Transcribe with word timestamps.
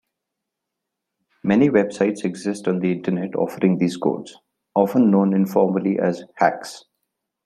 Many 1.43 1.69
websites 1.69 2.25
exist 2.25 2.67
on 2.67 2.79
the 2.79 2.91
Internet 2.91 3.35
offering 3.35 3.77
these 3.77 3.97
codes, 3.97 4.35
often 4.73 5.11
known 5.11 5.31
informally 5.35 5.99
as 5.99 6.23
"hacks". 6.37 6.85